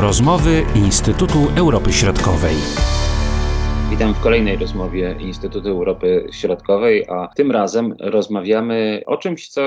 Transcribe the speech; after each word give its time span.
Rozmowy 0.00 0.62
Instytutu 0.74 1.38
Europy 1.56 1.92
Środkowej. 1.92 2.54
Witam 3.90 4.14
w 4.14 4.20
kolejnej 4.20 4.56
rozmowie 4.56 5.16
Instytutu 5.20 5.68
Europy 5.68 6.26
Środkowej, 6.32 7.04
a 7.08 7.28
tym 7.36 7.50
razem 7.50 7.94
rozmawiamy 8.00 9.02
o 9.06 9.16
czymś, 9.16 9.48
co 9.48 9.62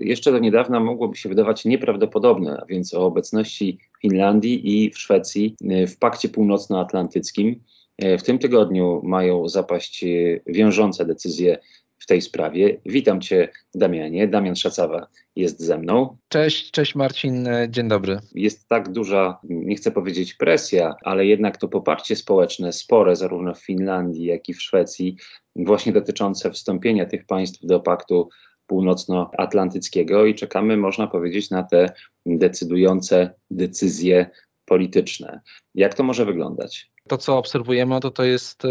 jeszcze 0.00 0.32
do 0.32 0.38
niedawna 0.38 0.80
mogłoby 0.80 1.16
się 1.16 1.28
wydawać 1.28 1.64
nieprawdopodobne, 1.64 2.60
a 2.62 2.66
więc 2.66 2.94
o 2.94 3.06
obecności 3.06 3.78
Finlandii 4.02 4.84
i 4.84 4.90
w 4.90 4.98
Szwecji 4.98 5.56
w 5.88 5.98
Pakcie 5.98 6.28
Północnoatlantyckim. 6.28 7.60
W 7.98 8.22
tym 8.22 8.38
tygodniu 8.38 9.00
mają 9.04 9.48
zapaść 9.48 10.04
wiążące 10.46 11.04
decyzje 11.04 11.58
w 11.98 12.06
tej 12.06 12.22
sprawie. 12.22 12.80
Witam 12.86 13.20
Cię, 13.20 13.48
Damianie. 13.74 14.28
Damian 14.28 14.56
Szacawa 14.56 15.06
jest 15.36 15.60
ze 15.60 15.78
mną. 15.78 16.16
Cześć, 16.28 16.70
cześć 16.70 16.94
Marcin, 16.94 17.48
dzień 17.68 17.88
dobry. 17.88 18.18
Jest 18.34 18.68
tak 18.68 18.92
duża, 18.92 19.38
nie 19.44 19.76
chcę 19.76 19.90
powiedzieć 19.90 20.34
presja, 20.34 20.94
ale 21.04 21.26
jednak 21.26 21.56
to 21.56 21.68
poparcie 21.68 22.16
społeczne 22.16 22.72
spore 22.72 23.16
zarówno 23.16 23.54
w 23.54 23.64
Finlandii, 23.64 24.24
jak 24.24 24.48
i 24.48 24.54
w 24.54 24.62
Szwecji, 24.62 25.16
właśnie 25.56 25.92
dotyczące 25.92 26.50
wstąpienia 26.50 27.06
tych 27.06 27.26
państw 27.26 27.66
do 27.66 27.80
paktu 27.80 28.28
północnoatlantyckiego 28.66 30.26
i 30.26 30.34
czekamy, 30.34 30.76
można 30.76 31.06
powiedzieć, 31.06 31.50
na 31.50 31.62
te 31.62 31.92
decydujące 32.26 33.34
decyzje 33.50 34.30
polityczne. 34.64 35.40
Jak 35.74 35.94
to 35.94 36.02
może 36.02 36.24
wyglądać? 36.24 36.90
To, 37.08 37.18
co 37.18 37.38
obserwujemy, 37.38 38.00
to 38.00 38.10
to 38.10 38.24
jest 38.24 38.64
e, 38.64 38.68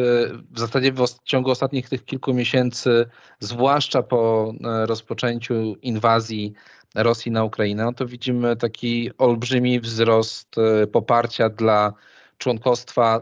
w 0.51 0.59
zasadzie 0.59 0.91
w 0.91 1.05
ciągu 1.23 1.51
ostatnich 1.51 1.89
tych 1.89 2.05
kilku 2.05 2.33
miesięcy, 2.33 3.05
zwłaszcza 3.39 4.03
po 4.03 4.53
e, 4.63 4.85
rozpoczęciu 4.85 5.75
inwazji 5.81 6.53
Rosji 6.95 7.31
na 7.31 7.43
Ukrainę, 7.43 7.83
no 7.83 7.93
to 7.93 8.05
widzimy 8.05 8.55
taki 8.55 9.11
olbrzymi 9.17 9.79
wzrost 9.79 10.55
e, 10.57 10.87
poparcia 10.87 11.49
dla 11.49 11.93
członkostwa. 12.37 13.21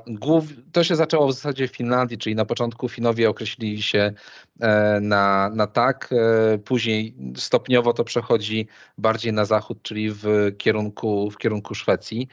To 0.72 0.84
się 0.84 0.96
zaczęło 0.96 1.28
w 1.28 1.34
zasadzie 1.34 1.68
w 1.68 1.76
Finlandii, 1.76 2.18
czyli 2.18 2.36
na 2.36 2.46
początku 2.46 2.90
Finowie 2.90 3.30
określili 3.30 3.82
się 3.82 4.14
e, 4.60 5.00
na, 5.02 5.50
na 5.50 5.68
tak, 5.68 6.10
e, 6.54 6.58
później 6.58 7.16
stopniowo 7.38 7.94
to 7.94 8.04
przechodzi 8.04 8.68
bardziej 8.98 9.34
na 9.34 9.46
zachód, 9.46 9.82
czyli 9.82 10.12
w 10.12 10.52
kierunku, 10.58 11.32
w 11.32 11.38
kierunku 11.38 11.76
Szwecji. 11.76 12.28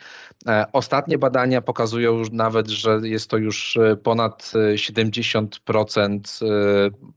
E, 0.46 0.64
ostatnie 0.72 1.18
badania 1.18 1.60
pokazują 1.62 2.18
już 2.18 2.30
nawet, 2.30 2.68
że 2.68 3.00
jest 3.02 3.30
to 3.30 3.36
już 3.36 3.78
ponad 4.02 4.52
70% 4.74 6.44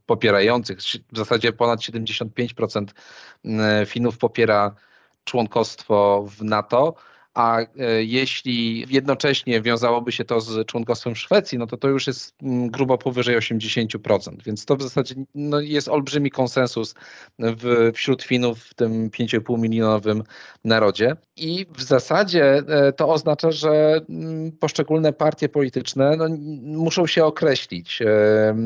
popierających, 0.06 0.78
w 1.12 1.16
zasadzie 1.16 1.52
ponad 1.52 1.80
75% 1.80 2.86
Finów 3.86 4.18
popiera 4.18 4.74
członkostwo 5.24 6.24
w 6.28 6.44
NATO 6.44 6.94
a 7.34 7.60
e, 7.60 7.66
jeśli 8.04 8.86
jednocześnie 8.88 9.60
wiązałoby 9.60 10.12
się 10.12 10.24
to 10.24 10.40
z 10.40 10.66
członkostwem 10.66 11.16
Szwecji, 11.16 11.58
no 11.58 11.66
to 11.66 11.76
to 11.76 11.88
już 11.88 12.06
jest 12.06 12.34
mm, 12.42 12.70
grubo 12.70 12.98
powyżej 12.98 13.38
80%, 13.38 14.42
więc 14.44 14.64
to 14.64 14.76
w 14.76 14.82
zasadzie 14.82 15.14
no, 15.34 15.60
jest 15.60 15.88
olbrzymi 15.88 16.30
konsensus 16.30 16.94
w, 17.38 17.90
wśród 17.94 18.22
Finów 18.22 18.58
w 18.58 18.74
tym 18.74 19.10
5,5 19.10 19.58
milionowym 19.58 20.22
narodzie 20.64 21.16
i 21.36 21.66
w 21.76 21.82
zasadzie 21.82 22.44
e, 22.68 22.92
to 22.92 23.08
oznacza, 23.08 23.50
że 23.50 24.00
mm, 24.08 24.52
poszczególne 24.52 25.12
partie 25.12 25.48
polityczne 25.48 26.16
no, 26.16 26.28
muszą 26.62 27.06
się 27.06 27.24
określić. 27.24 28.02
E, 28.02 28.56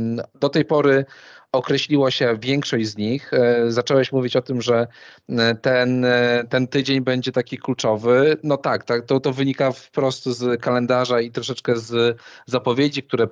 do 0.41 0.49
tej 0.49 0.65
pory 0.65 1.05
określiło 1.53 2.11
się 2.11 2.37
większość 2.41 2.87
z 2.87 2.97
nich. 2.97 3.33
E, 3.35 3.71
zacząłeś 3.71 4.13
mówić 4.13 4.37
o 4.37 4.43
tym, 4.43 4.63
że 4.63 4.87
e, 5.29 5.55
ten, 5.55 6.05
e, 6.05 6.45
ten 6.49 6.69
tydzień 6.69 7.01
będzie 7.01 7.33
taki 7.33 7.59
kluczowy. 7.59 8.37
No 8.43 8.57
tak, 8.57 8.85
tak 8.85 9.07
to, 9.07 9.21
to 9.21 9.33
wynika 9.33 9.73
wprost 9.73 10.27
z 10.27 10.61
kalendarza 10.61 11.21
i 11.21 11.31
troszeczkę 11.31 11.77
z 11.77 12.19
zapowiedzi, 12.47 13.03
które, 13.03 13.29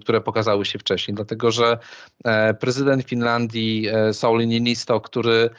które 0.00 0.20
pokazały 0.20 0.64
się 0.64 0.78
wcześniej, 0.78 1.14
dlatego 1.14 1.50
że 1.50 1.78
prezydent 2.60 3.04
Finlandii 3.04 3.88
Sauli 4.12 4.46
Niinisto, 4.46 5.00
który 5.00 5.50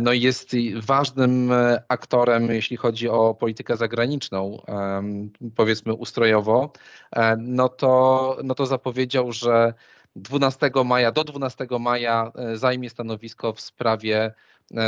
no 0.00 0.12
jest 0.12 0.50
ważnym 0.76 1.52
aktorem, 1.88 2.50
jeśli 2.50 2.76
chodzi 2.76 3.08
o 3.08 3.34
politykę 3.34 3.76
zagraniczną, 3.76 4.62
powiedzmy 5.56 5.94
ustrojowo, 5.94 6.72
no 7.38 7.68
to, 7.68 8.36
no 8.44 8.54
to 8.54 8.66
zapowiedział, 8.66 9.32
że 9.32 9.74
12 10.16 10.84
maja, 10.84 11.12
do 11.12 11.24
12 11.24 11.66
maja 11.80 12.32
e, 12.34 12.56
zajmie 12.56 12.90
stanowisko 12.90 13.52
w 13.52 13.60
sprawie 13.60 14.34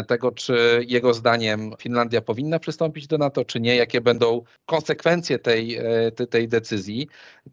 tego, 0.09 0.33
czy 0.33 0.85
jego 0.89 1.15
zdaniem 1.15 1.73
Finlandia 1.79 2.21
powinna 2.21 2.59
przystąpić 2.59 3.07
do 3.07 3.19
NATO, 3.19 3.45
czy 3.45 3.61
nie, 3.61 3.77
jakie 3.77 4.01
będą 4.01 4.43
konsekwencje 4.67 5.39
tej, 5.39 5.77
e, 5.77 6.11
tej 6.11 6.49
decyzji. 6.49 7.09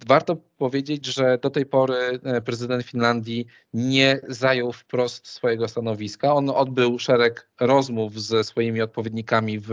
Warto 0.07 0.37
powiedzieć, 0.57 1.05
że 1.05 1.37
do 1.41 1.49
tej 1.49 1.65
pory 1.65 2.19
prezydent 2.45 2.83
Finlandii 2.83 3.47
nie 3.73 4.19
zajął 4.27 4.71
wprost 4.71 5.27
swojego 5.27 5.67
stanowiska. 5.67 6.33
On 6.33 6.49
odbył 6.49 6.99
szereg 6.99 7.49
rozmów 7.59 8.21
ze 8.21 8.43
swoimi 8.43 8.81
odpowiednikami 8.81 9.59
w 9.59 9.71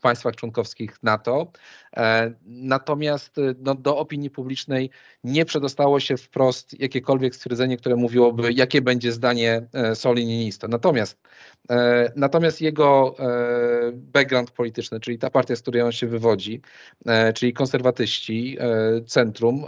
państwach 0.00 0.36
członkowskich 0.36 1.02
NATO. 1.02 1.52
E, 1.96 2.32
natomiast 2.46 3.38
e, 3.38 3.54
no, 3.58 3.74
do 3.74 3.98
opinii 3.98 4.30
publicznej 4.30 4.90
nie 5.24 5.44
przedostało 5.44 6.00
się 6.00 6.16
wprost 6.16 6.80
jakiekolwiek 6.80 7.36
stwierdzenie, 7.36 7.76
które 7.76 7.96
mówiłoby, 7.96 8.52
jakie 8.52 8.82
będzie 8.82 9.12
zdanie 9.12 9.66
e, 9.72 9.94
Soli 9.94 10.26
Niinista. 10.26 10.68
Natomiast, 10.68 11.18
natomiast 12.16 12.60
jego 12.60 13.16
background 13.92 14.50
polityczny, 14.50 15.00
czyli 15.00 15.18
ta 15.18 15.30
partia, 15.30 15.56
z 15.56 15.62
której 15.62 15.82
on 15.82 15.92
się 15.92 16.06
wywodzi, 16.06 16.60
czyli 17.34 17.52
konserwatyści, 17.52 18.58
centrum, 19.06 19.64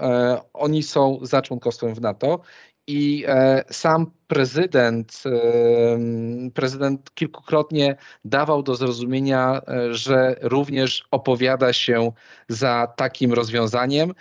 oni 0.53 0.83
są 0.83 1.19
za 1.23 1.43
członkostwem 1.43 1.95
w 1.95 2.01
NATO 2.01 2.41
i 2.87 3.25
sam 3.71 4.11
prezydent, 4.27 5.23
prezydent 6.55 7.15
kilkukrotnie 7.15 7.97
dawał 8.25 8.63
do 8.63 8.75
zrozumienia, 8.75 9.61
e, 9.69 9.95
że 9.95 10.37
również 10.41 11.05
opowiada 11.11 11.73
się 11.73 12.13
za 12.49 12.93
takim 12.97 13.33
rozwiązaniem, 13.33 14.11
e, 14.11 14.15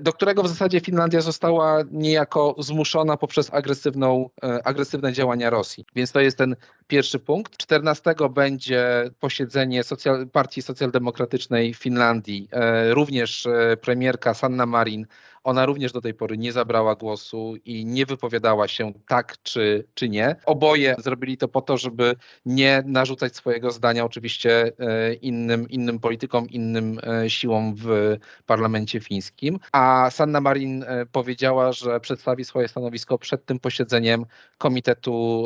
do 0.00 0.12
którego 0.12 0.42
w 0.42 0.48
zasadzie 0.48 0.80
Finlandia 0.80 1.20
została 1.20 1.78
niejako 1.90 2.54
zmuszona 2.58 3.16
poprzez 3.16 3.54
agresywną, 3.54 4.30
e, 4.42 4.66
agresywne 4.66 5.12
działania 5.12 5.50
Rosji. 5.50 5.84
Więc 5.96 6.12
to 6.12 6.20
jest 6.20 6.38
ten 6.38 6.56
pierwszy 6.88 7.18
punkt. 7.18 7.56
14 7.56 8.14
będzie 8.30 9.10
posiedzenie 9.20 9.84
Socjal 9.84 10.26
Partii 10.28 10.62
Socjaldemokratycznej 10.62 11.74
Finlandii. 11.74 12.48
Również 12.90 13.48
premierka 13.80 14.34
Sanna 14.34 14.66
Marin 14.66 15.06
ona 15.44 15.66
również 15.66 15.92
do 15.92 16.00
tej 16.00 16.14
pory 16.14 16.38
nie 16.38 16.52
zabrała 16.52 16.94
głosu 16.94 17.54
i 17.64 17.86
nie 17.86 18.06
wypowiadała 18.06 18.68
się 18.68 18.92
tak 19.06 19.36
czy, 19.42 19.86
czy 19.94 20.08
nie. 20.08 20.36
Oboje 20.46 20.94
zrobili 20.98 21.36
to 21.36 21.48
po 21.48 21.60
to, 21.60 21.76
żeby 21.76 22.16
nie 22.46 22.82
narzucać 22.86 23.36
swojego 23.36 23.70
zdania 23.70 24.04
oczywiście 24.04 24.72
e, 24.78 25.14
innym, 25.14 25.68
innym 25.68 25.98
politykom, 25.98 26.48
innym 26.48 27.00
e, 27.02 27.30
siłom 27.30 27.74
w 27.76 28.16
parlamencie 28.46 29.00
fińskim. 29.00 29.58
A 29.72 30.10
Sanna 30.10 30.40
Marin 30.40 30.82
e, 30.82 31.06
powiedziała, 31.06 31.72
że 31.72 32.00
przedstawi 32.00 32.44
swoje 32.44 32.68
stanowisko 32.68 33.18
przed 33.18 33.44
tym 33.44 33.58
posiedzeniem 33.58 34.26
Komitetu 34.58 35.44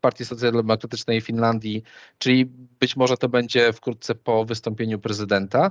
Partii 0.00 0.24
Socjaldemokratycznej 0.24 1.20
Finlandii, 1.20 1.82
czyli 2.18 2.44
być 2.80 2.96
może 2.96 3.16
to 3.16 3.28
będzie 3.28 3.72
wkrótce 3.72 4.14
po 4.14 4.44
wystąpieniu 4.44 4.98
prezydenta. 4.98 5.70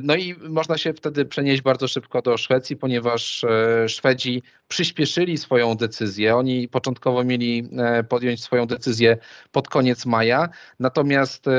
No 0.00 0.16
i 0.16 0.34
można 0.34 0.78
się 0.78 0.92
wtedy 0.92 1.24
przenieść 1.24 1.62
bardzo 1.62 1.88
szybko 1.88 2.22
do 2.22 2.36
Szwecji, 2.36 2.76
ponieważ 2.78 3.44
e, 3.44 3.88
Szwedzi 3.88 4.42
przyspieszyli 4.68 5.38
swoją 5.38 5.74
decyzję. 5.74 6.36
Oni 6.36 6.68
początkowo 6.68 7.24
mieli 7.24 7.68
e, 7.78 8.04
podjąć 8.04 8.42
swoją 8.42 8.66
decyzję 8.66 9.16
pod 9.52 9.68
koniec 9.68 10.06
maja, 10.06 10.48
natomiast 10.80 11.48
e, 11.48 11.50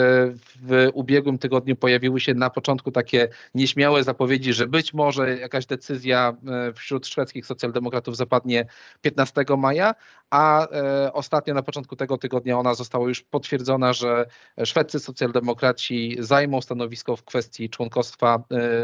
w 0.56 0.90
ubiegłym 0.94 1.38
tygodniu 1.38 1.76
pojawiły 1.76 2.20
się 2.20 2.34
na 2.34 2.50
początku 2.50 2.92
takie 2.92 3.28
nieśmiałe 3.56 4.04
zapowiedzi, 4.04 4.54
że 4.54 4.68
być 4.68 4.94
może 4.94 5.38
jakaś 5.38 5.66
decyzja 5.66 6.38
wśród 6.76 7.08
szwedzkich 7.08 7.46
socjaldemokratów 7.46 8.18
zapadnie 8.18 8.66
15 9.02 9.46
maja, 9.58 9.96
a 10.30 10.68
ostatnio 11.14 11.54
na 11.54 11.64
początku 11.64 11.96
tego 11.96 12.18
tygodnia 12.18 12.60
ona 12.60 12.74
została 12.74 13.08
już 13.08 13.22
potwierdzona, 13.22 13.94
że 13.94 14.26
szwedzcy 14.66 15.00
socjaldemokraci 15.00 16.16
zajmą 16.20 16.62
stanowisko 16.62 17.16
w 17.16 17.24
kwestii 17.24 17.70
członkostwa 17.70 18.44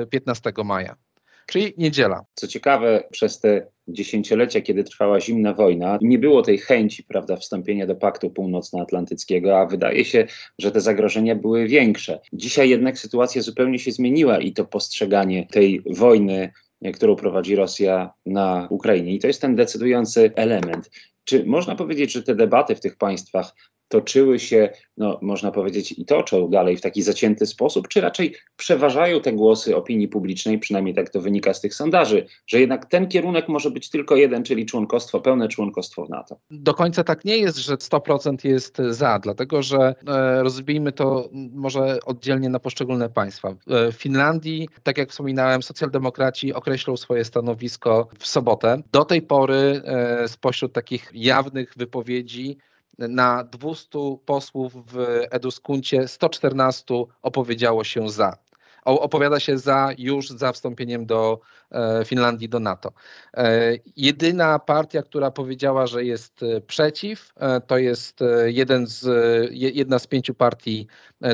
15 0.10 0.54
maja 0.66 0.96
czyli 1.46 1.74
niedziela. 1.78 2.26
Co 2.36 2.48
ciekawe, 2.48 3.04
przez 3.12 3.40
te 3.40 3.68
dziesięciolecia, 3.88 4.62
kiedy 4.62 4.84
trwała 4.84 5.20
zimna 5.20 5.54
wojna, 5.54 6.00
nie 6.02 6.20
było 6.20 6.42
tej 6.42 6.58
chęci 6.58 7.04
prawda, 7.04 7.36
wstąpienia 7.36 7.88
do 7.88 7.96
Paktu 7.96 8.30
Północnoatlantyckiego, 8.30 9.60
a 9.60 9.66
wydaje 9.66 10.06
się, 10.06 10.28
że 10.60 10.72
te 10.72 10.82
zagrożenia 10.82 11.36
były 11.36 11.68
większe. 11.68 12.20
Dzisiaj 12.34 12.70
jednak 12.70 13.00
sytuacja 13.00 13.42
zupełnie 13.42 13.80
się 13.80 13.92
zmieniła 13.92 14.40
i 14.40 14.54
to 14.54 14.66
postrzeganie 14.66 15.48
tej 15.52 15.82
wojny 15.86 16.52
którą 16.94 17.16
prowadzi 17.16 17.56
Rosja 17.56 18.14
na 18.26 18.68
Ukrainie. 18.70 19.14
I 19.14 19.20
to 19.20 19.28
jest 19.28 19.42
ten 19.42 19.56
decydujący 19.56 20.32
element. 20.36 20.90
Czy 21.24 21.46
można 21.46 21.76
powiedzieć, 21.76 22.12
że 22.12 22.24
te 22.24 22.36
debaty 22.36 22.76
w 22.76 22.80
tych 22.80 22.98
państwach 22.98 23.56
toczyły 23.88 24.40
się, 24.40 24.70
no, 24.98 25.20
można 25.22 25.52
powiedzieć, 25.52 25.92
i 25.92 26.06
toczą 26.06 26.50
dalej 26.50 26.78
w 26.78 26.82
taki 26.82 27.02
zacięty 27.02 27.46
sposób, 27.46 27.88
czy 27.88 28.02
raczej 28.02 28.36
przeważają 28.58 29.22
te 29.22 29.34
głosy 29.34 29.76
opinii 29.76 30.08
publicznej, 30.08 30.60
przynajmniej 30.60 30.96
tak 30.96 31.10
to 31.10 31.22
wynika 31.22 31.54
z 31.54 31.62
tych 31.62 31.76
sondaży, 31.76 32.26
że 32.48 32.60
jednak 32.60 32.86
ten 32.86 33.08
kierunek 33.08 33.48
może 33.48 33.72
być 33.72 33.90
tylko 33.90 34.16
jeden, 34.16 34.44
czyli 34.44 34.66
członkostwo, 34.66 35.20
pełne 35.20 35.48
członkostwo 35.48 36.06
w 36.06 36.10
NATO? 36.10 36.40
Do 36.52 36.74
końca 36.74 37.04
tak 37.04 37.26
nie 37.26 37.38
jest, 37.38 37.58
że 37.58 37.76
100% 37.76 38.48
jest 38.48 38.78
za, 38.90 39.20
dlatego 39.20 39.62
że 39.62 39.96
e, 40.08 40.44
rozbijmy 40.44 40.92
to 40.92 41.30
może 41.54 41.98
oddzielnie 42.06 42.50
na 42.50 42.60
poszczególne 42.60 43.10
państwa. 43.10 43.50
E, 43.50 43.92
w 43.92 43.96
Finlandii, 43.96 44.70
tak 44.84 44.98
jak 44.98 45.10
wspominałem, 45.10 45.64
socjaldemokraci 45.64 46.54
określą 46.54 46.98
swoje 46.98 47.26
stanowisko 47.26 48.08
w 48.20 48.28
sobotę. 48.28 48.82
Do 48.92 49.06
tej 49.06 49.22
pory 49.22 49.82
e, 49.86 50.28
spośród 50.28 50.74
takich 50.74 51.12
jawnych 51.14 51.74
wypowiedzi 51.78 52.58
na 52.98 53.44
200 53.44 54.00
posłów 54.26 54.74
w 54.92 55.26
Eduskuncie 55.32 56.08
114 56.08 57.04
opowiedziało 57.22 57.84
się 57.84 58.10
za 58.10 58.38
opowiada 58.86 59.40
się 59.40 59.58
za 59.58 59.90
już 59.98 60.30
za 60.30 60.52
wstąpieniem 60.52 61.06
do 61.06 61.40
e, 61.72 62.06
Finlandii 62.06 62.50
do 62.50 62.60
NATO. 62.60 62.92
E, 63.34 63.72
jedyna 63.98 64.60
partia, 64.60 65.04
która 65.04 65.32
powiedziała, 65.32 65.88
że 65.88 66.04
jest 66.04 66.44
e, 66.44 66.62
przeciw, 66.62 67.34
to 67.68 67.78
jest 67.78 68.20
jeden 68.46 68.88
z, 68.88 69.08
jedna 69.52 70.00
z 70.00 70.08
pięciu 70.08 70.34
partii 70.34 70.88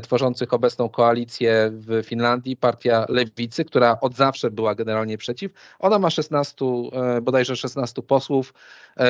tworzących 0.03 0.53
obecną 0.53 0.89
koalicję 0.89 1.71
w 1.73 2.03
Finlandii, 2.05 2.57
partia 2.57 3.05
Lewicy, 3.09 3.65
która 3.65 3.97
od 4.01 4.15
zawsze 4.15 4.51
była 4.51 4.75
generalnie 4.75 5.17
przeciw. 5.17 5.51
Ona 5.79 5.99
ma 5.99 6.09
16, 6.09 6.65
bodajże 7.21 7.55
16 7.55 8.01
posłów, 8.01 8.53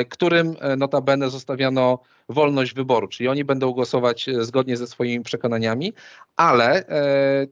którym 0.09 0.55
notabene 0.77 1.29
zostawiano 1.29 1.99
wolność 2.31 2.73
wyboru, 2.73 3.07
czyli 3.07 3.29
oni 3.29 3.43
będą 3.43 3.71
głosować 3.71 4.29
zgodnie 4.39 4.77
ze 4.77 4.87
swoimi 4.87 5.23
przekonaniami, 5.23 5.93
ale 6.35 6.85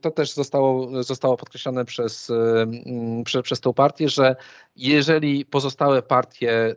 to 0.00 0.10
też 0.10 0.32
zostało 0.32 1.02
zostało 1.02 1.36
podkreślone 1.36 1.84
przez, 1.84 2.30
mm, 2.30 3.24
przez, 3.24 3.42
przez 3.42 3.60
tą 3.60 3.72
partię, 3.72 4.08
że 4.08 4.36
jeżeli 4.76 5.44
pozostałe 5.44 6.02
partie 6.02 6.76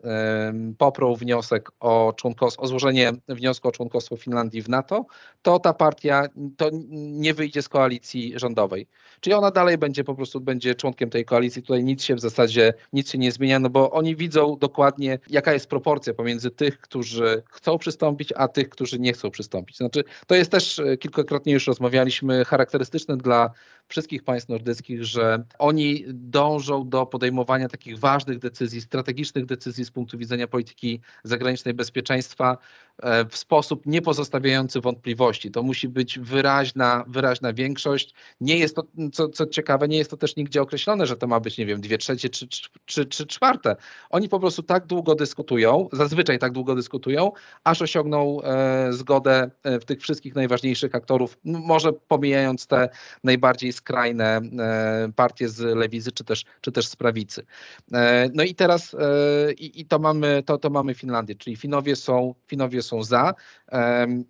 poprą 0.77 1.15
wniosek 1.15 1.71
o, 1.79 2.13
członkostwo, 2.17 2.61
o 2.61 2.67
złożenie 2.67 3.11
wniosku 3.27 3.67
o 3.67 3.71
członkostwo 3.71 4.17
Finlandii 4.17 4.61
w 4.61 4.69
NATO, 4.69 5.05
to 5.41 5.59
ta 5.59 5.73
partia 5.73 6.27
to 6.57 6.69
nie 6.91 7.33
wyjdzie 7.33 7.61
z 7.61 7.69
koalicji 7.69 8.33
rządowej. 8.35 8.87
Czyli 9.19 9.33
ona 9.33 9.51
dalej 9.51 9.77
będzie 9.77 10.03
po 10.03 10.15
prostu 10.15 10.41
będzie 10.41 10.75
członkiem 10.75 11.09
tej 11.09 11.25
koalicji. 11.25 11.61
Tutaj 11.61 11.83
nic 11.83 12.03
się 12.03 12.15
w 12.15 12.19
zasadzie 12.19 12.73
nic 12.93 13.11
się 13.11 13.17
nie 13.17 13.31
zmienia, 13.31 13.59
no 13.59 13.69
bo 13.69 13.91
oni 13.91 14.15
widzą 14.15 14.57
dokładnie, 14.57 15.19
jaka 15.29 15.53
jest 15.53 15.67
proporcja 15.67 16.13
pomiędzy 16.13 16.51
tych, 16.51 16.79
którzy 16.79 17.43
chcą 17.51 17.77
przystąpić, 17.77 18.33
a 18.35 18.47
tych, 18.47 18.69
którzy 18.69 18.99
nie 18.99 19.13
chcą 19.13 19.31
przystąpić. 19.31 19.77
Znaczy, 19.77 20.03
to 20.27 20.35
jest 20.35 20.51
też 20.51 20.79
e, 20.79 20.97
kilkakrotnie 20.97 21.53
już 21.53 21.67
rozmawialiśmy, 21.67 22.45
charakterystyczne 22.45 23.17
dla 23.17 23.51
wszystkich 23.87 24.23
państw 24.23 24.49
nordyckich, 24.49 25.03
że 25.05 25.43
oni 25.59 26.03
dążą 26.07 26.89
do 26.89 27.05
podejmowania 27.05 27.69
takich 27.69 27.82
ważnych 27.95 28.39
decyzji, 28.39 28.81
strategicznych 28.81 29.45
decyzji 29.45 29.85
z 29.85 29.91
punktu 29.91 30.17
widzenia 30.17 30.47
polityki 30.47 31.01
zagranicznej 31.23 31.73
bezpieczeństwa 31.73 32.57
e, 33.03 33.25
w 33.25 33.37
sposób 33.37 33.85
nie 33.85 34.01
pozostawiający 34.01 34.81
wątpliwości. 34.81 35.51
To 35.51 35.63
musi 35.63 35.89
być 35.89 36.19
wyraźna, 36.19 37.05
wyraźna 37.07 37.53
większość. 37.53 38.13
Nie 38.41 38.57
jest 38.57 38.75
to, 38.75 38.83
co, 39.13 39.29
co 39.29 39.45
ciekawe, 39.45 39.87
nie 39.87 39.97
jest 39.97 40.09
to 40.11 40.17
też 40.17 40.35
nigdzie 40.35 40.61
określone, 40.61 41.05
że 41.05 41.15
to 41.15 41.27
ma 41.27 41.39
być, 41.39 41.57
nie 41.57 41.65
wiem, 41.65 41.81
dwie 41.81 41.97
trzecie 41.97 42.29
czy, 42.29 42.47
czy, 42.47 42.69
czy, 42.85 43.05
czy 43.05 43.27
czwarte. 43.27 43.75
Oni 44.09 44.29
po 44.29 44.39
prostu 44.39 44.63
tak 44.63 44.85
długo 44.85 45.15
dyskutują, 45.15 45.89
zazwyczaj 45.91 46.39
tak 46.39 46.51
długo 46.51 46.75
dyskutują, 46.75 47.31
aż 47.63 47.81
osiągną 47.81 48.41
e, 48.41 48.93
zgodę 48.93 49.51
e, 49.63 49.79
w 49.79 49.85
tych 49.85 50.01
wszystkich 50.01 50.35
najważniejszych 50.35 50.95
aktorów, 50.95 51.37
może 51.43 51.93
pomijając 51.93 52.67
te 52.67 52.89
najbardziej 53.23 53.73
skrajne 53.73 54.41
e, 54.59 55.11
partie 55.15 55.49
z 55.49 55.59
lewicy 55.77 56.11
czy 56.11 56.23
też, 56.23 56.45
czy 56.61 56.71
też 56.71 56.87
z 56.87 56.95
prawicy. 56.95 57.45
E, 57.93 58.29
no 58.33 58.43
i 58.43 58.55
teraz 58.55 58.93
e, 58.93 59.53
i, 59.53 59.81
i 59.81 59.85
to, 59.85 59.99
mamy, 59.99 60.43
to, 60.45 60.57
to 60.57 60.69
mamy 60.69 60.93
Finlandię, 60.95 61.35
czyli 61.35 61.55
Finowie 61.55 61.95
są, 61.95 62.35
Finowie 62.47 62.81
są 62.81 63.03
za. 63.03 63.33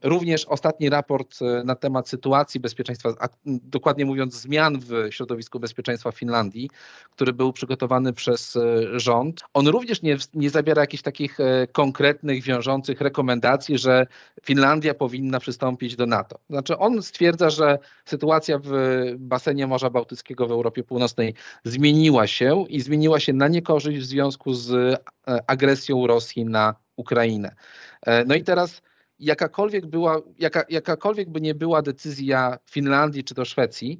Również 0.03 0.45
ostatni 0.45 0.89
raport 0.89 1.39
na 1.65 1.75
temat 1.75 2.09
sytuacji 2.09 2.59
bezpieczeństwa, 2.59 3.09
dokładnie 3.45 4.05
mówiąc 4.05 4.33
zmian 4.33 4.79
w 4.79 5.07
środowisku 5.09 5.59
bezpieczeństwa 5.59 6.11
Finlandii, 6.11 6.69
który 7.11 7.33
był 7.33 7.53
przygotowany 7.53 8.13
przez 8.13 8.57
rząd, 8.93 9.41
on 9.53 9.67
również 9.67 10.01
nie, 10.01 10.17
nie 10.33 10.49
zawiera 10.49 10.81
jakichś 10.81 11.03
takich 11.03 11.37
konkretnych, 11.71 12.43
wiążących 12.43 13.01
rekomendacji, 13.01 13.77
że 13.77 14.07
Finlandia 14.43 14.93
powinna 14.93 15.39
przystąpić 15.39 15.95
do 15.95 16.05
NATO. 16.05 16.39
Znaczy 16.49 16.77
on 16.77 17.03
stwierdza, 17.03 17.49
że 17.49 17.79
sytuacja 18.05 18.59
w 18.63 18.71
basenie 19.17 19.67
Morza 19.67 19.89
Bałtyckiego 19.89 20.47
w 20.47 20.51
Europie 20.51 20.83
Północnej 20.83 21.33
zmieniła 21.63 22.27
się 22.27 22.65
i 22.69 22.81
zmieniła 22.81 23.19
się 23.19 23.32
na 23.33 23.47
niekorzyść 23.47 23.99
w 23.99 24.05
związku 24.05 24.53
z 24.53 24.71
e, 24.71 24.97
agresją 25.47 26.07
Rosji 26.07 26.45
na 26.45 26.75
Ukrainę. 26.95 27.55
E, 28.05 28.25
no 28.25 28.35
i 28.35 28.43
teraz 28.43 28.81
jakakolwiek, 29.19 29.85
była, 29.85 30.21
jaka, 30.39 30.63
jakakolwiek 30.69 31.29
by 31.29 31.41
nie 31.41 31.55
była 31.55 31.81
decyzja 31.81 32.57
Finlandii 32.69 33.23
czy 33.23 33.35
to 33.35 33.45
Szwecji, 33.45 33.99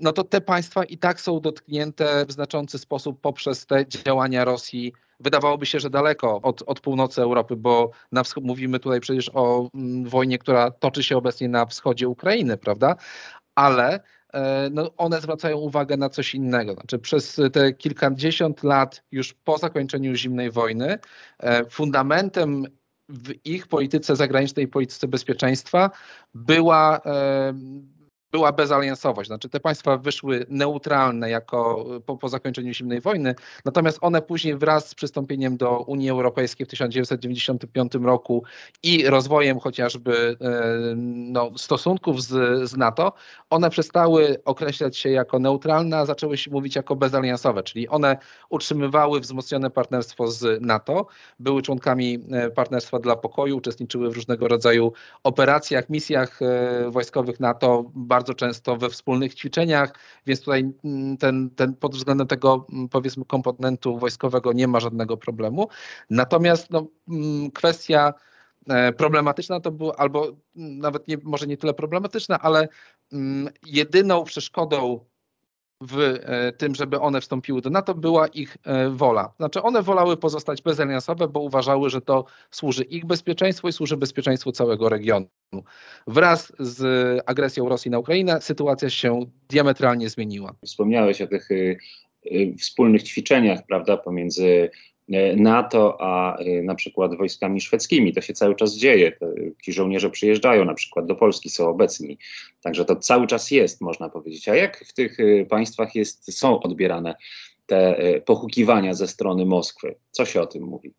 no 0.00 0.12
to 0.12 0.24
te 0.24 0.40
państwa 0.40 0.84
i 0.84 0.98
tak 0.98 1.20
są 1.20 1.40
dotknięte 1.40 2.26
w 2.26 2.32
znaczący 2.32 2.78
sposób 2.78 3.20
poprzez 3.20 3.66
te 3.66 3.86
działania 3.86 4.44
Rosji. 4.44 4.92
Wydawałoby 5.20 5.66
się, 5.66 5.80
że 5.80 5.90
daleko 5.90 6.40
od, 6.42 6.62
od 6.66 6.80
północy 6.80 7.22
Europy, 7.22 7.56
bo 7.56 7.90
na 8.12 8.22
mówimy 8.42 8.78
tutaj 8.78 9.00
przecież 9.00 9.30
o 9.34 9.70
mm, 9.74 10.08
wojnie, 10.08 10.38
która 10.38 10.70
toczy 10.70 11.02
się 11.02 11.16
obecnie 11.16 11.48
na 11.48 11.66
wschodzie 11.66 12.08
Ukrainy, 12.08 12.56
prawda? 12.56 12.96
Ale 13.54 13.94
E, 13.94 14.00
no 14.70 14.90
one 14.96 15.20
zwracają 15.20 15.56
uwagę 15.56 15.96
na 15.96 16.08
coś 16.08 16.34
innego. 16.34 16.74
Znaczy 16.74 16.98
przez 16.98 17.40
te 17.52 17.72
kilkadziesiąt 17.72 18.62
lat 18.62 19.02
już 19.12 19.32
po 19.32 19.58
zakończeniu 19.58 20.14
zimnej 20.14 20.50
wojny 20.50 20.98
e, 21.38 21.64
fundamentem 21.70 22.66
w 23.08 23.46
ich 23.46 23.66
polityce 23.66 24.16
zagranicznej 24.16 24.64
i 24.64 24.68
polityce 24.68 25.08
bezpieczeństwa 25.08 25.90
była 26.34 27.00
e, 27.06 27.54
była 28.34 28.52
bezaliansowość. 28.52 29.26
Znaczy 29.26 29.48
te 29.48 29.60
państwa 29.60 29.96
wyszły 29.96 30.46
neutralne 30.48 31.30
jako 31.30 31.86
po, 32.06 32.16
po, 32.16 32.28
zakończeniu 32.28 32.72
zimnej 32.72 33.00
wojny, 33.00 33.34
natomiast 33.64 33.98
one 34.00 34.22
później 34.22 34.56
wraz 34.56 34.88
z 34.88 34.94
przystąpieniem 34.94 35.56
do 35.56 35.78
Unii 35.78 36.10
Europejskiej 36.10 36.66
w 36.66 36.70
1995 36.70 37.94
roku 37.94 38.44
i 38.82 39.06
rozwojem 39.06 39.58
chociażby 39.58 40.36
e, 40.40 40.94
no, 40.96 41.50
stosunków 41.56 42.22
z, 42.22 42.28
z 42.70 42.76
NATO, 42.76 43.12
one 43.50 43.70
przestały 43.70 44.36
określać 44.44 44.96
się 44.96 45.10
jako 45.10 45.38
neutralne, 45.38 45.98
a 45.98 46.06
zaczęły 46.06 46.36
się 46.36 46.50
mówić 46.50 46.76
jako 46.76 46.96
bezaliansowe, 46.96 47.62
czyli 47.62 47.88
one 47.88 48.16
utrzymywały 48.50 49.20
wzmocnione 49.20 49.70
partnerstwo 49.70 50.28
z 50.28 50.62
NATO, 50.62 51.06
były 51.38 51.62
członkami 51.62 52.18
e, 52.30 52.50
Partnerstwa 52.50 52.98
dla 52.98 53.16
Pokoju, 53.16 53.56
uczestniczyły 53.56 54.10
w 54.10 54.14
różnego 54.14 54.48
rodzaju 54.48 54.92
operacjach, 55.24 55.88
misjach 55.90 56.42
e, 56.42 56.90
wojskowych 56.90 57.40
NATO, 57.40 57.84
bardzo 57.94 58.23
bardzo 58.24 58.34
często 58.34 58.76
we 58.76 58.90
wspólnych 58.90 59.34
ćwiczeniach, 59.34 59.94
więc 60.26 60.40
tutaj 60.40 60.72
mm, 60.84 61.16
ten, 61.16 61.50
ten 61.50 61.74
pod 61.74 61.94
względem 61.94 62.26
tego 62.26 62.66
mm, 62.72 62.88
powiedzmy 62.88 63.24
komponentu 63.24 63.98
wojskowego 63.98 64.52
nie 64.52 64.68
ma 64.68 64.80
żadnego 64.80 65.16
problemu. 65.16 65.68
Natomiast 66.10 66.70
no, 66.70 66.86
mm, 67.08 67.50
kwestia 67.50 68.14
e, 68.68 68.92
problematyczna 68.92 69.60
to 69.60 69.70
było, 69.70 70.00
albo 70.00 70.36
nawet 70.54 71.08
nie, 71.08 71.18
może 71.22 71.46
nie 71.46 71.56
tyle 71.56 71.74
problematyczna, 71.74 72.38
ale 72.40 72.68
jedyną 73.66 74.24
przeszkodą 74.24 75.00
w 75.86 75.98
e, 75.98 76.52
tym, 76.52 76.74
żeby 76.74 77.00
one 77.00 77.20
wstąpiły 77.20 77.60
do 77.60 77.70
NATO, 77.70 77.94
była 77.94 78.26
ich 78.26 78.56
e, 78.64 78.90
wola. 78.90 79.32
Znaczy 79.36 79.62
one 79.62 79.82
wolały 79.82 80.16
pozostać 80.16 80.62
bezaliansowe, 80.62 81.28
bo 81.28 81.40
uważały, 81.40 81.90
że 81.90 82.00
to 82.00 82.24
służy 82.50 82.82
ich 82.84 83.06
bezpieczeństwu 83.06 83.68
i 83.68 83.72
służy 83.72 83.96
bezpieczeństwu 83.96 84.52
całego 84.52 84.88
regionu. 84.88 85.26
Wraz 86.06 86.52
z 86.58 86.82
agresją 87.26 87.68
Rosji 87.68 87.90
na 87.90 87.98
Ukrainę 87.98 88.40
sytuacja 88.40 88.90
się 88.90 89.20
diametralnie 89.48 90.08
zmieniła. 90.08 90.54
Wspomniałeś 90.64 91.22
o 91.22 91.26
tych 91.26 91.48
wspólnych 92.58 93.02
ćwiczeniach, 93.02 93.66
prawda, 93.66 93.96
pomiędzy 93.96 94.44
E, 94.44 94.70
NATO, 95.36 95.96
a 96.00 96.36
e, 96.36 96.62
na 96.62 96.74
przykład 96.74 97.16
wojskami 97.16 97.60
szwedzkimi. 97.60 98.12
To 98.12 98.20
się 98.20 98.32
cały 98.32 98.54
czas 98.54 98.74
dzieje. 98.74 99.12
Ci 99.62 99.72
żołnierze 99.72 100.10
przyjeżdżają 100.10 100.64
na 100.64 100.74
przykład 100.74 101.06
do 101.06 101.14
Polski, 101.14 101.50
są 101.50 101.68
obecni. 101.68 102.18
Także 102.62 102.84
to 102.84 102.96
cały 102.96 103.26
czas 103.26 103.50
jest, 103.50 103.80
można 103.80 104.08
powiedzieć. 104.08 104.48
A 104.48 104.56
jak 104.56 104.84
w 104.84 104.92
tych 104.92 105.20
e, 105.20 105.46
państwach 105.46 105.94
jest, 105.94 106.38
są 106.38 106.60
odbierane 106.60 107.14
te 107.66 107.96
pochukiwania 108.26 108.94
ze 108.94 109.08
strony 109.08 109.46
Moskwy? 109.46 109.94
Co 110.10 110.24
się 110.24 110.40
o 110.40 110.46
tym 110.46 110.62
mówi? 110.62 110.92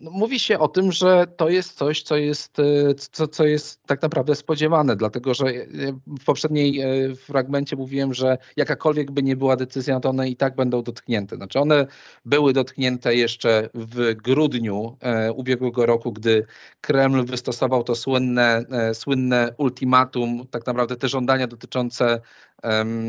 No, 0.00 0.10
mówi 0.10 0.38
się 0.38 0.58
o 0.58 0.68
tym, 0.68 0.92
że 0.92 1.26
to 1.36 1.48
jest 1.48 1.72
coś, 1.78 2.02
co 2.02 2.16
jest, 2.16 2.58
e, 2.58 2.94
co, 2.94 3.28
co 3.28 3.44
jest 3.44 3.82
tak 3.86 4.02
naprawdę 4.02 4.34
spodziewane, 4.34 4.96
dlatego 4.96 5.34
że 5.34 5.46
e, 5.46 5.64
w 6.06 6.24
poprzedniej 6.24 6.80
e, 6.80 7.14
fragmencie 7.14 7.76
mówiłem, 7.76 8.14
że 8.14 8.38
jakakolwiek 8.56 9.10
by 9.10 9.22
nie 9.22 9.36
była 9.36 9.56
decyzja, 9.56 10.00
to 10.00 10.08
one 10.08 10.28
i 10.28 10.36
tak 10.36 10.56
będą 10.56 10.82
dotknięte. 10.82 11.36
Znaczy 11.36 11.60
one 11.60 11.86
były 12.24 12.52
dotknięte 12.52 13.14
jeszcze 13.14 13.68
w 13.74 14.14
grudniu 14.14 14.96
ubiegłego 15.34 15.86
roku, 15.86 16.12
gdy 16.12 16.46
Kreml 16.80 17.24
wystosował 17.24 17.84
to 17.84 17.94
słynne, 17.94 18.64
słynne 18.92 19.54
ultimatum, 19.58 20.46
tak 20.50 20.66
naprawdę 20.66 20.96
te 20.96 21.08
żądania 21.08 21.46
dotyczące 21.46 22.20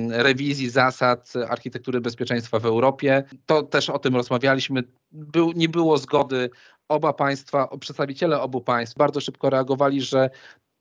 rewizji 0.09 0.69
zasad 0.69 1.33
architektury 1.49 2.01
bezpieczeństwa 2.01 2.59
w 2.59 2.65
Europie. 2.65 3.23
To 3.45 3.63
też 3.63 3.89
o 3.89 3.99
tym 3.99 4.15
rozmawialiśmy. 4.15 4.83
Był, 5.11 5.51
nie 5.51 5.69
było 5.69 5.97
zgody. 5.97 6.49
Oba 6.89 7.13
państwa, 7.13 7.77
przedstawiciele 7.79 8.41
obu 8.41 8.61
państw 8.61 8.97
bardzo 8.97 9.21
szybko 9.21 9.49
reagowali, 9.49 10.01
że 10.01 10.29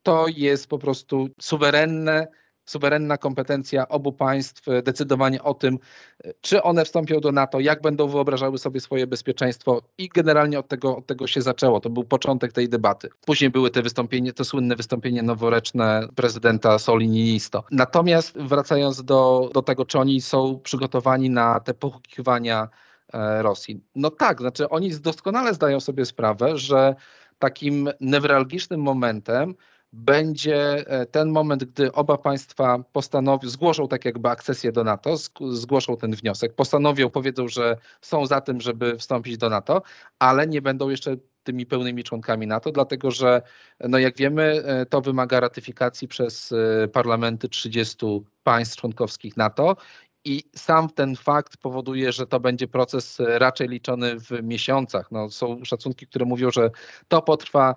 to 0.02 0.26
jest 0.28 0.66
po 0.66 0.78
prostu 0.78 1.28
suwerenne 1.40 2.26
suwerenna 2.66 3.18
kompetencja 3.18 3.88
obu 3.88 4.12
państw 4.12 4.68
e, 4.68 4.82
decydowanie 4.82 5.42
o 5.42 5.54
tym, 5.54 5.78
e, 6.25 6.32
czy 6.40 6.62
one 6.62 6.85
wstąpią 6.85 7.20
do 7.20 7.32
NATO, 7.32 7.61
jak 7.61 7.82
będą 7.82 8.08
wyobrażały 8.08 8.58
sobie 8.58 8.80
swoje 8.80 9.06
bezpieczeństwo 9.06 9.82
i 9.99 10.08
generalnie 10.08 10.58
od 10.58 10.68
tego, 10.68 10.96
od 10.96 11.06
tego 11.06 11.26
się 11.26 11.42
zaczęło. 11.42 11.80
To 11.80 11.90
był 11.90 12.04
początek 12.04 12.52
tej 12.52 12.68
debaty. 12.68 13.08
Później 13.26 13.50
były 13.50 13.70
te 13.70 13.82
wystąpienie, 13.82 14.32
to 14.32 14.44
słynne 14.44 14.76
wystąpienie 14.76 15.23
noworoczne 15.23 16.08
prezydenta 16.14 16.78
Soli 16.78 17.08
Niinisto. 17.08 17.64
Natomiast 17.70 18.38
wracając 18.38 19.04
do, 19.04 19.50
do 19.54 19.62
tego, 19.62 19.85
czy 19.85 19.99
oni 19.99 20.20
są 20.20 20.61
przygotowani 20.62 21.30
na 21.30 21.61
te 21.61 21.75
pochukiwania 21.75 22.68
e, 23.12 23.42
Rosji. 23.42 23.80
No 23.94 24.11
tak, 24.11 24.40
znaczy 24.40 24.68
oni 24.68 24.90
doskonale 24.90 25.54
zdają 25.54 25.80
sobie 25.80 26.04
sprawę, 26.04 26.58
że 26.58 26.94
takim 27.38 27.88
newralgicznym 28.00 28.80
momentem 28.80 29.54
będzie 29.92 30.84
e, 30.86 31.06
ten 31.06 31.30
moment, 31.30 31.64
gdy 31.64 31.92
oba 31.92 32.18
państwa 32.18 32.78
postanowią, 32.92 33.48
zgłoszą 33.48 33.88
tak 33.88 34.04
jakby 34.04 34.28
akcesję 34.28 34.72
do 34.72 34.84
NATO, 34.84 35.16
zgłoszą 35.50 35.96
ten 35.96 36.12
wniosek, 36.12 36.54
postanowią, 36.54 37.10
powiedzą, 37.10 37.48
że 37.48 37.76
są 38.00 38.26
za 38.26 38.40
tym, 38.40 38.60
żeby 38.60 38.98
wstąpić 38.98 39.38
do 39.38 39.48
NATO, 39.48 39.82
ale 40.18 40.46
nie 40.46 40.62
będą 40.62 40.88
jeszcze 40.88 41.16
tymi 41.44 41.66
pełnymi 41.66 42.04
członkami 42.04 42.46
NATO, 42.46 42.72
dlatego 42.72 43.10
że, 43.10 43.42
no 43.80 43.98
jak 43.98 44.16
wiemy, 44.16 44.62
e, 44.64 44.86
to 44.86 45.00
wymaga 45.00 45.40
ratyfikacji 45.40 46.08
przez 46.08 46.52
e, 46.52 46.88
parlamenty 46.88 47.48
30 47.48 48.06
państw 48.42 48.76
członkowskich 48.76 49.36
NATO 49.36 49.76
i 50.24 50.44
sam 50.56 50.90
ten 50.90 51.16
fakt 51.16 51.56
powoduje, 51.56 52.12
że 52.12 52.26
to 52.26 52.40
będzie 52.40 52.68
proces 52.68 53.18
raczej 53.26 53.68
liczony 53.68 54.20
w 54.20 54.30
miesiącach. 54.42 55.12
No, 55.12 55.30
są 55.30 55.64
szacunki, 55.64 56.06
które 56.06 56.24
mówią, 56.24 56.50
że 56.50 56.70
to 57.08 57.22
potrwa 57.22 57.74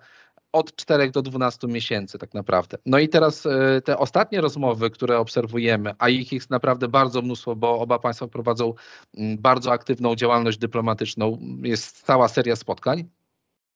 od 0.51 0.75
4 0.75 1.11
do 1.11 1.21
12 1.21 1.67
miesięcy 1.67 2.17
tak 2.17 2.33
naprawdę. 2.33 2.77
No 2.85 2.99
i 2.99 3.09
teraz 3.09 3.45
e, 3.45 3.81
te 3.81 3.97
ostatnie 3.97 4.41
rozmowy, 4.41 4.89
które 4.89 5.19
obserwujemy, 5.19 5.93
a 5.99 6.09
ich 6.09 6.31
jest 6.31 6.49
naprawdę 6.49 6.87
bardzo 6.87 7.21
mnóstwo, 7.21 7.55
bo 7.55 7.79
oba 7.79 7.99
państwa 7.99 8.27
prowadzą 8.27 8.73
mm, 9.17 9.37
bardzo 9.37 9.71
aktywną 9.71 10.15
działalność 10.15 10.57
dyplomatyczną, 10.57 11.37
jest 11.63 12.05
cała 12.05 12.27
seria 12.27 12.55
spotkań, 12.55 13.09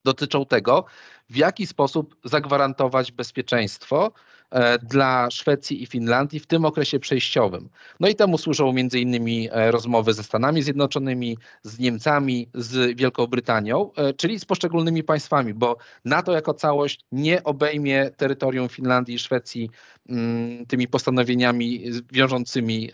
dotyczą 0.06 0.46
tego, 0.46 0.86
w 1.30 1.36
jaki 1.36 1.68
sposób 1.68 2.15
zagwarantować 2.24 3.12
bezpieczeństwo 3.12 4.12
E, 4.53 4.80
dla 4.80 5.32
Szwecji 5.32 5.84
i 5.84 5.86
Finlandii 5.86 6.39
w 6.39 6.48
tym 6.48 6.65
okresie 6.65 7.00
przejściowym. 7.00 7.70
No 8.00 8.08
i 8.08 8.15
temu 8.15 8.38
służą 8.38 8.74
między 8.74 9.00
innymi 9.00 9.50
e, 9.51 9.72
rozmowy 9.72 10.13
ze 10.13 10.24
Stanami 10.24 10.62
Zjednoczonymi, 10.62 11.38
z 11.63 11.80
Niemcami, 11.80 12.50
z 12.53 12.98
Wielką 12.98 13.27
Brytanią, 13.27 13.92
e, 13.94 14.13
czyli 14.13 14.39
z 14.39 14.46
poszczególnymi 14.46 15.03
państwami, 15.03 15.53
bo 15.53 15.77
NATO 16.06 16.32
jako 16.32 16.53
całość 16.53 17.06
nie 17.12 17.44
obejmie 17.44 18.12
terytorium 18.18 18.70
Finlandii 18.70 19.15
i 19.15 19.20
Szwecji 19.20 19.70
mm, 20.10 20.65
tymi 20.65 20.88
postanowieniami 20.88 21.84
wiążącymi 22.12 22.92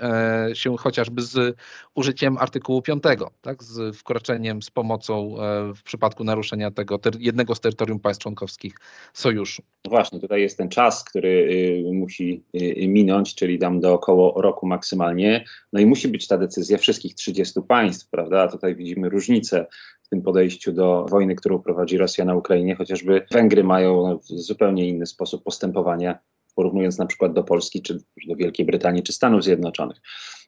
się 0.53 0.77
chociażby 0.77 1.21
z 1.21 1.57
użyciem 1.95 2.37
artykułu 2.37 2.81
5, 2.81 3.03
tak, 3.41 3.63
z 3.63 3.97
wkroczeniem 3.97 4.61
z 4.61 4.71
pomocą 4.71 5.35
w 5.75 5.83
przypadku 5.83 6.23
naruszenia 6.23 6.71
tego 6.71 6.99
jednego 7.19 7.55
z 7.55 7.59
terytorium 7.59 7.99
państw 7.99 8.27
członkowskich 8.29 8.73
sojuszu. 9.13 9.63
Właśnie, 9.87 10.19
tutaj 10.19 10.41
jest 10.41 10.57
ten 10.57 10.69
czas, 10.69 11.03
który 11.03 11.29
Y, 11.89 11.93
musi 11.93 12.43
y, 12.55 12.87
minąć, 12.87 13.35
czyli 13.35 13.59
tam 13.59 13.79
do 13.79 13.93
około 13.93 14.41
roku 14.41 14.67
maksymalnie. 14.67 15.45
No 15.73 15.79
i 15.79 15.85
musi 15.85 16.07
być 16.07 16.27
ta 16.27 16.37
decyzja 16.37 16.77
wszystkich 16.77 17.15
30 17.15 17.61
państw, 17.67 18.09
prawda? 18.09 18.47
Tutaj 18.47 18.75
widzimy 18.75 19.09
różnicę 19.09 19.65
w 20.03 20.09
tym 20.09 20.21
podejściu 20.21 20.71
do 20.71 21.05
wojny, 21.09 21.35
którą 21.35 21.59
prowadzi 21.59 21.97
Rosja 21.97 22.25
na 22.25 22.35
Ukrainie, 22.35 22.75
chociażby 22.75 23.25
Węgry 23.31 23.63
mają 23.63 24.07
no, 24.07 24.19
zupełnie 24.23 24.87
inny 24.87 25.05
sposób 25.05 25.43
postępowania, 25.43 26.19
porównując 26.55 26.97
na 26.97 27.05
przykład 27.05 27.33
do 27.33 27.43
Polski, 27.43 27.81
czy 27.81 27.97
do 28.27 28.35
Wielkiej 28.35 28.65
Brytanii, 28.65 29.03
czy 29.03 29.13
Stanów 29.13 29.43
Zjednoczonych. 29.43 29.97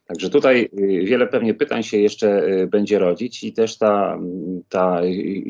Także 0.06 0.30
tutaj 0.30 0.70
y, 0.78 1.04
wiele 1.04 1.26
pewnie 1.26 1.54
pytań 1.54 1.82
się 1.82 1.98
jeszcze 1.98 2.46
będzie 2.68 2.98
rodzić 2.98 3.44
i 3.44 3.52
też 3.52 3.78
ta, 3.78 4.18
ta 4.68 5.00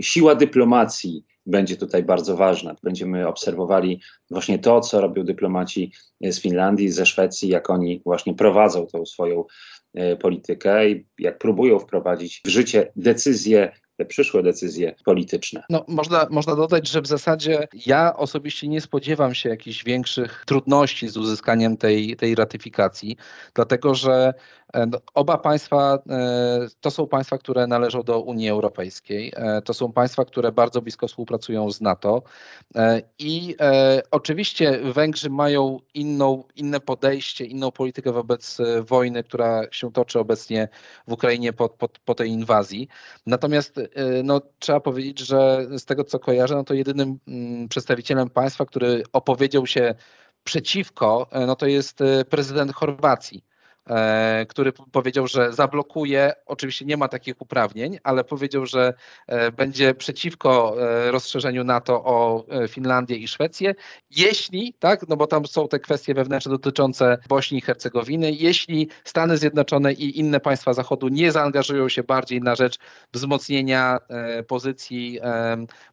siła 0.00 0.34
dyplomacji 0.34 1.24
będzie 1.46 1.76
tutaj 1.76 2.02
bardzo 2.02 2.36
ważna. 2.36 2.76
Będziemy 2.82 3.28
obserwowali 3.28 4.00
właśnie 4.30 4.58
to, 4.58 4.80
co 4.80 5.00
robią 5.00 5.24
dyplomaci 5.24 5.92
z 6.20 6.40
Finlandii, 6.40 6.90
ze 6.90 7.06
Szwecji, 7.06 7.48
jak 7.48 7.70
oni 7.70 8.02
właśnie 8.04 8.34
prowadzą 8.34 8.86
tą 8.86 9.06
swoją 9.06 9.44
e, 9.94 10.16
politykę 10.16 10.90
i 10.90 11.06
jak 11.18 11.38
próbują 11.38 11.78
wprowadzić 11.78 12.40
w 12.44 12.48
życie 12.48 12.92
decyzje 12.96 13.72
te 13.96 14.04
przyszłe 14.06 14.42
decyzje 14.42 14.94
polityczne. 15.04 15.62
No, 15.70 15.84
można, 15.88 16.26
można 16.30 16.56
dodać, 16.56 16.88
że 16.88 17.00
w 17.02 17.06
zasadzie 17.06 17.68
ja 17.86 18.16
osobiście 18.16 18.68
nie 18.68 18.80
spodziewam 18.80 19.34
się 19.34 19.48
jakichś 19.48 19.84
większych 19.84 20.44
trudności 20.46 21.08
z 21.08 21.16
uzyskaniem 21.16 21.76
tej, 21.76 22.16
tej 22.16 22.34
ratyfikacji, 22.34 23.16
dlatego 23.54 23.94
że 23.94 24.34
Oba 25.14 25.38
państwa 25.38 25.98
e, 26.10 26.66
to 26.80 26.90
są 26.90 27.06
państwa, 27.06 27.38
które 27.38 27.66
należą 27.66 28.02
do 28.02 28.20
Unii 28.20 28.48
Europejskiej. 28.48 29.32
E, 29.36 29.62
to 29.62 29.74
są 29.74 29.92
państwa, 29.92 30.24
które 30.24 30.52
bardzo 30.52 30.82
blisko 30.82 31.08
współpracują 31.08 31.70
z 31.70 31.80
NATO. 31.80 32.22
I 33.18 33.56
oczywiście 34.10 34.80
Węgrzy 34.92 35.30
mają 35.30 35.78
inną, 35.94 36.44
inne 36.56 36.80
podejście, 36.80 37.44
inną 37.44 37.70
politykę 37.70 38.12
wobec 38.12 38.58
wojny, 38.88 39.24
która 39.24 39.62
się 39.70 39.92
toczy 39.92 40.18
obecnie 40.18 40.68
w 41.08 41.12
Ukrainie 41.12 41.52
po, 41.52 41.68
po, 41.68 41.88
po 42.04 42.14
tej 42.14 42.30
inwazji. 42.30 42.88
Natomiast 43.26 43.80
no, 44.24 44.40
trzeba 44.58 44.80
powiedzieć, 44.80 45.18
że 45.18 45.66
z 45.78 45.84
tego 45.84 46.04
co 46.04 46.18
kojarzę, 46.18 46.54
no 46.54 46.64
to 46.64 46.74
jedynym 46.74 47.18
mm, 47.28 47.68
przedstawicielem 47.68 48.30
państwa, 48.30 48.66
który 48.66 49.02
opowiedział 49.12 49.66
się 49.66 49.94
przeciwko, 50.44 51.26
no 51.46 51.56
to 51.56 51.66
jest 51.66 51.98
prezydent 52.30 52.72
Chorwacji. 52.72 53.44
E, 53.90 54.46
który 54.48 54.72
powiedział, 54.72 55.26
że 55.26 55.52
zablokuje, 55.52 56.32
oczywiście 56.46 56.84
nie 56.84 56.96
ma 56.96 57.08
takich 57.08 57.40
uprawnień, 57.40 57.98
ale 58.02 58.24
powiedział, 58.24 58.66
że 58.66 58.94
e, 59.26 59.52
będzie 59.52 59.94
przeciwko 59.94 60.76
e, 60.80 61.10
rozszerzeniu 61.10 61.64
NATO 61.64 62.04
o 62.04 62.44
Finlandię 62.68 63.16
i 63.16 63.28
Szwecję, 63.28 63.74
jeśli, 64.10 64.74
tak, 64.78 65.08
no 65.08 65.16
bo 65.16 65.26
tam 65.26 65.46
są 65.46 65.68
te 65.68 65.78
kwestie 65.78 66.14
wewnętrzne 66.14 66.52
dotyczące 66.52 67.18
Bośni 67.28 67.58
i 67.58 67.60
Hercegowiny, 67.60 68.32
jeśli 68.32 68.88
Stany 69.04 69.38
Zjednoczone 69.38 69.92
i 69.92 70.18
inne 70.18 70.40
państwa 70.40 70.72
Zachodu 70.72 71.08
nie 71.08 71.32
zaangażują 71.32 71.88
się 71.88 72.02
bardziej 72.02 72.40
na 72.40 72.54
rzecz 72.54 72.78
wzmocnienia 73.12 73.98
pozycji 74.46 75.20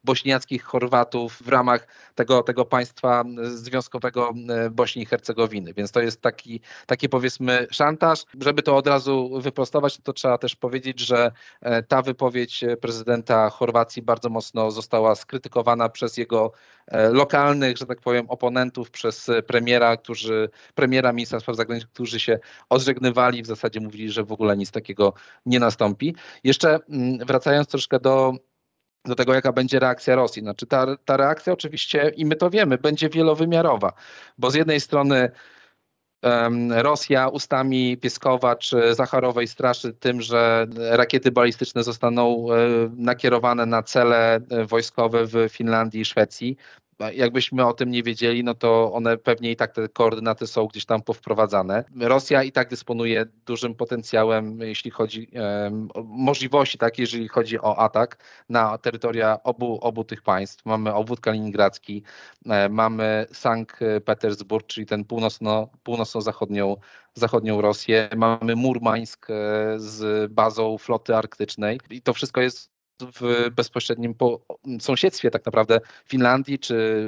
bośniackich 0.03 0.63
Chorwatów 0.63 1.41
w 1.41 1.47
ramach 1.47 1.87
tego, 2.15 2.43
tego 2.43 2.65
państwa 2.65 3.23
związkowego 3.43 4.33
Bośni 4.71 5.01
i 5.01 5.05
Hercegowiny. 5.05 5.73
Więc 5.73 5.91
to 5.91 5.99
jest 5.99 6.21
taki, 6.21 6.61
taki 6.85 7.09
powiedzmy 7.09 7.67
szantaż. 7.79 8.23
Żeby 8.41 8.63
to 8.63 8.77
od 8.77 8.87
razu 8.87 9.41
wyprostować, 9.41 9.97
to 10.03 10.13
trzeba 10.13 10.37
też 10.37 10.55
powiedzieć, 10.55 10.99
że 10.99 11.31
e, 11.61 11.83
ta 11.83 12.01
wypowiedź 12.01 12.65
prezydenta 12.81 13.49
Chorwacji 13.49 14.01
bardzo 14.01 14.29
mocno 14.29 14.71
została 14.71 15.15
skrytykowana 15.15 15.89
przez 15.89 16.17
jego 16.17 16.51
e, 16.87 17.09
lokalnych, 17.09 17.77
że 17.77 17.85
tak 17.85 18.01
powiem, 18.01 18.25
oponentów, 18.29 18.91
przez 18.91 19.27
premiera, 19.47 19.97
którzy, 19.97 20.49
premiera 20.75 21.13
ministra 21.13 21.39
spraw 21.39 21.57
zagranicznych, 21.57 21.93
którzy 21.93 22.19
się 22.19 22.39
odżegnywali, 22.69 23.43
w 23.43 23.47
zasadzie 23.47 23.79
mówili, 23.79 24.11
że 24.11 24.23
w 24.23 24.31
ogóle 24.31 24.57
nic 24.57 24.71
takiego 24.71 25.13
nie 25.45 25.59
nastąpi. 25.59 26.15
Jeszcze 26.43 26.79
mm, 26.89 27.17
wracając 27.25 27.67
troszkę 27.67 27.99
do 27.99 28.33
do 29.05 29.15
tego, 29.15 29.33
jaka 29.33 29.53
będzie 29.53 29.79
reakcja 29.79 30.15
Rosji. 30.15 30.41
Znaczy 30.41 30.65
ta, 30.65 30.97
ta 31.05 31.17
reakcja 31.17 31.53
oczywiście, 31.53 32.11
i 32.15 32.25
my 32.25 32.35
to 32.35 32.49
wiemy, 32.49 32.77
będzie 32.77 33.09
wielowymiarowa, 33.09 33.93
bo 34.37 34.51
z 34.51 34.55
jednej 34.55 34.79
strony 34.79 35.31
Rosja 36.69 37.27
ustami 37.27 37.97
Pieskowa 37.97 38.55
czy 38.55 38.95
Zacharowej 38.95 39.47
straszy 39.47 39.93
tym, 39.93 40.21
że 40.21 40.67
rakiety 40.77 41.31
balistyczne 41.31 41.83
zostaną 41.83 42.47
e, 42.53 42.55
nakierowane 42.95 43.65
na 43.65 43.83
cele 43.83 44.35
e, 44.35 44.65
wojskowe 44.65 45.25
w 45.25 45.49
Finlandii 45.49 46.01
i 46.01 46.05
Szwecji. 46.05 46.57
Jakbyśmy 47.13 47.65
o 47.65 47.73
tym 47.73 47.91
nie 47.91 48.03
wiedzieli, 48.03 48.43
no 48.43 48.53
to 48.53 48.93
one 48.93 49.17
pewnie 49.17 49.51
i 49.51 49.55
tak 49.55 49.71
te 49.71 49.89
koordynaty 49.89 50.47
są 50.47 50.67
gdzieś 50.67 50.85
tam 50.85 51.01
powprowadzane. 51.01 51.83
Rosja 52.01 52.43
i 52.43 52.51
tak 52.51 52.69
dysponuje 52.69 53.25
dużym 53.45 53.75
potencjałem, 53.75 54.59
jeśli 54.59 54.91
chodzi 54.91 55.31
o 55.93 56.03
możliwości, 56.03 56.77
tak, 56.77 56.99
jeżeli 56.99 57.27
chodzi 57.27 57.59
o 57.59 57.77
atak 57.77 58.17
na 58.49 58.77
terytoria 58.77 59.43
obu, 59.43 59.79
obu 59.81 60.03
tych 60.03 60.21
państw. 60.21 60.65
Mamy 60.65 60.93
obwód 60.93 61.19
kaliningradzki, 61.19 62.03
e, 62.45 62.69
mamy 62.69 63.25
Sankt 63.33 63.79
Petersburg, 64.05 64.67
czyli 64.67 64.85
ten 64.85 65.05
północno, 65.05 65.69
północno-zachodnią 65.83 66.75
zachodnią 67.13 67.61
Rosję, 67.61 68.09
mamy 68.15 68.55
Murmańsk 68.55 69.29
e, 69.29 69.33
z 69.77 70.31
bazą 70.31 70.77
floty 70.77 71.15
arktycznej 71.15 71.79
i 71.89 72.01
to 72.01 72.13
wszystko 72.13 72.41
jest 72.41 72.78
w 73.01 73.49
bezpośrednim 73.55 74.15
sąsiedztwie 74.79 75.31
tak 75.31 75.45
naprawdę 75.45 75.79
Finlandii, 76.05 76.59
czy 76.59 77.03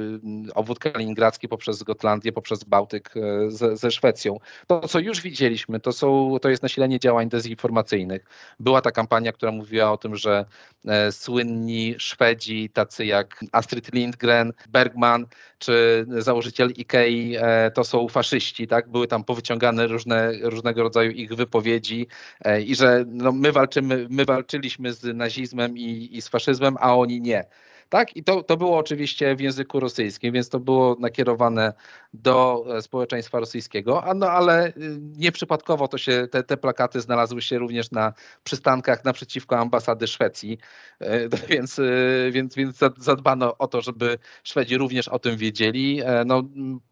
obwód 0.54 0.78
kaliningradzki 0.78 1.48
poprzez 1.48 1.82
Gotlandię, 1.82 2.32
poprzez 2.32 2.64
Bałtyk 2.64 3.14
e, 3.16 3.50
ze, 3.50 3.76
ze, 3.76 3.90
Szwecją. 3.90 4.38
To, 4.66 4.88
co 4.88 4.98
już 4.98 5.20
widzieliśmy, 5.20 5.80
to, 5.80 5.92
są, 5.92 6.36
to 6.42 6.48
jest 6.48 6.62
nasilenie 6.62 6.98
działań 6.98 7.28
dezinformacyjnych. 7.28 8.24
Była 8.60 8.80
ta 8.80 8.90
kampania, 8.90 9.32
która 9.32 9.52
mówiła 9.52 9.92
o 9.92 9.96
tym, 9.96 10.16
że 10.16 10.44
e, 10.86 11.12
słynni 11.12 11.94
Szwedzi, 11.98 12.70
tacy 12.70 13.06
jak 13.06 13.44
Astrid 13.52 13.92
Lindgren, 13.92 14.52
Bergman, 14.68 15.26
czy 15.58 16.06
założyciel 16.18 16.70
Ikei, 16.70 17.36
e, 17.36 17.70
to 17.70 17.84
są 17.84 18.08
faszyści, 18.08 18.66
tak? 18.66 18.88
Były 18.88 19.06
tam 19.06 19.24
powyciągane 19.24 19.86
różne, 19.86 20.32
różnego 20.42 20.82
rodzaju 20.82 21.10
ich 21.10 21.34
wypowiedzi 21.34 22.06
e, 22.44 22.62
i 22.62 22.74
że 22.74 23.04
no, 23.06 23.32
my 23.32 23.52
walczymy, 23.52 24.06
my 24.10 24.24
walczyliśmy 24.24 24.92
z 24.92 25.16
nazizmem 25.16 25.78
i, 25.82 26.16
i 26.16 26.22
z 26.22 26.28
faszyzmem, 26.28 26.76
a 26.80 26.96
oni 26.96 27.20
nie. 27.20 27.44
Tak? 27.92 28.16
I 28.16 28.24
to, 28.24 28.42
to 28.42 28.56
było 28.56 28.78
oczywiście 28.78 29.36
w 29.36 29.40
języku 29.40 29.80
rosyjskim, 29.80 30.32
więc 30.32 30.48
to 30.48 30.60
było 30.60 30.96
nakierowane 31.00 31.72
do 32.14 32.64
e, 32.76 32.82
społeczeństwa 32.82 33.40
rosyjskiego, 33.40 34.04
a 34.04 34.14
no, 34.14 34.30
ale 34.30 34.68
y, 34.68 34.72
nieprzypadkowo 35.00 35.88
to 35.88 35.98
się, 35.98 36.28
te, 36.30 36.42
te 36.42 36.56
plakaty 36.56 37.00
znalazły 37.00 37.42
się 37.42 37.58
również 37.58 37.90
na 37.90 38.12
przystankach 38.44 39.04
naprzeciwko 39.04 39.58
ambasady 39.58 40.06
Szwecji, 40.06 40.58
e, 41.00 41.28
więc, 41.50 41.78
y, 41.78 42.30
więc, 42.32 42.54
więc 42.54 42.78
zadbano 42.98 43.58
o 43.58 43.66
to, 43.66 43.80
żeby 43.80 44.18
Szwedzi 44.44 44.78
również 44.78 45.08
o 45.08 45.18
tym 45.18 45.36
wiedzieli. 45.36 46.00
E, 46.00 46.24
no, 46.26 46.42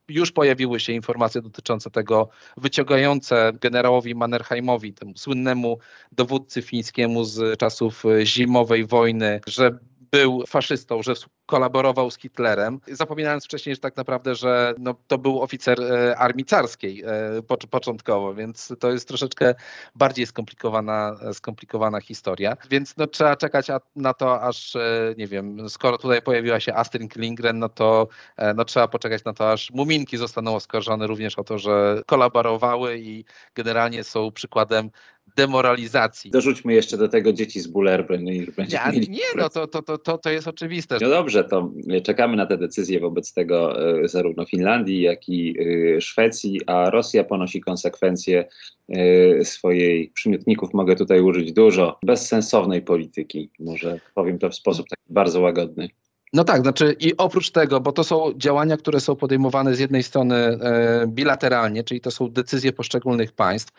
już 0.09 0.33
pojawiły 0.33 0.81
się 0.81 0.93
informacje 0.93 1.43
dotyczące 1.43 1.91
tego, 1.91 2.29
wyciągające 2.57 3.53
generałowi 3.61 4.15
Mannerheimowi, 4.15 4.93
temu 4.93 5.13
słynnemu 5.17 5.79
dowódcy 6.13 6.63
fińskiemu 6.63 7.25
z 7.25 7.59
czasów 7.59 8.05
zimowej 8.25 8.87
wojny, 8.87 9.41
że 9.47 9.79
był 10.11 10.45
faszystą, 10.47 11.03
że 11.03 11.15
kolaborował 11.47 12.11
z 12.11 12.19
Hitlerem, 12.19 12.81
zapominając 12.87 13.45
wcześniej, 13.45 13.75
że 13.75 13.81
tak 13.81 13.97
naprawdę, 13.97 14.35
że 14.35 14.75
no, 14.79 14.95
to 15.07 15.19
był 15.19 15.43
oficer 15.43 15.83
e, 15.83 16.19
armii 16.19 16.45
carskiej 16.45 17.03
e, 17.03 17.69
początkowo, 17.71 18.35
więc 18.35 18.75
to 18.81 18.91
jest 18.91 19.09
troszeczkę 19.09 19.55
bardziej 19.95 20.27
skomplikowana, 20.27 21.17
skomplikowana 21.33 22.01
historia. 22.01 22.57
Więc 22.71 22.97
no, 22.97 23.07
trzeba 23.07 23.37
czekać 23.37 23.67
na 23.97 24.15
to, 24.15 24.43
aż 24.43 24.77
e, 24.77 25.15
nie 25.19 25.27
wiem, 25.27 25.71
skoro 25.71 25.99
tutaj 25.99 26.23
pojawiła 26.23 26.61
się 26.61 26.75
Astrid 26.75 27.17
Lindgren, 27.17 27.59
no 27.59 27.69
to 27.69 28.09
no, 28.55 28.65
trzeba 28.65 28.89
poczekać 28.89 29.25
na 29.25 29.33
to, 29.33 29.53
aż 29.53 29.71
muminki 29.71 30.17
zostaną 30.17 30.55
oskarżone 30.55 31.07
również 31.07 31.39
o 31.39 31.45
to, 31.45 31.59
że 31.59 32.03
kolaborowały 32.07 32.99
i 32.99 33.25
generalnie 33.55 34.05
są 34.05 34.33
przykładem 34.33 34.91
demoralizacji. 35.37 36.31
Dorzućmy 36.31 36.75
jeszcze 36.75 36.97
do 36.97 37.09
tego 37.09 37.33
dzieci 37.33 37.61
z 37.61 37.67
Bullerbyn 37.67 38.25
no 38.25 38.31
i 38.31 38.53
będzie. 38.57 38.77
Ja, 38.77 38.91
nie, 38.91 39.25
no 39.37 39.49
to, 39.49 39.67
to, 39.67 39.99
to, 39.99 40.19
to 40.19 40.31
jest 40.31 40.49
oczywiste. 40.49 40.99
No 41.01 41.09
dobrze, 41.09 41.45
to 41.45 41.73
czekamy 42.03 42.37
na 42.37 42.47
te 42.47 42.59
decyzje 42.59 43.01
wobec 43.01 43.33
tego 43.33 43.89
e, 44.03 44.09
zarówno 44.09 44.45
Finlandii, 44.45 45.01
jak 45.01 45.29
i 45.29 45.57
e, 45.97 46.01
Szwecji, 46.01 46.61
a 46.67 46.91
Rosja 46.91 47.25
ponosi 47.25 47.61
konsekwencje 47.61 48.49
e, 48.89 49.45
swojej 49.45 50.09
przymiotników, 50.09 50.75
mogę 50.75 50.97
tutaj 50.97 51.21
użyć 51.21 51.53
dużo, 51.53 51.99
bezsensownej 52.03 52.83
polityki. 52.83 53.51
Może 53.59 54.01
powiem 54.15 54.39
to 54.39 54.51
w 54.51 54.55
sposób 54.55 54.87
taki 54.89 55.03
bardzo 55.13 55.41
łagodny. 55.41 55.89
No 56.33 56.45
tak, 56.45 56.63
znaczy 56.63 56.97
i 57.01 57.17
oprócz 57.17 57.51
tego, 57.51 57.81
bo 57.81 57.93
to 57.93 58.05
są 58.05 58.33
działania, 58.37 58.77
które 58.77 59.01
są 59.01 59.17
podejmowane 59.17 59.75
z 59.75 59.79
jednej 59.79 60.03
strony 60.03 60.37
e, 60.37 61.05
bilateralnie, 61.07 61.85
czyli 61.85 62.01
to 62.01 62.11
są 62.11 62.29
decyzje 62.29 62.73
poszczególnych 62.73 63.33
państw, 63.33 63.73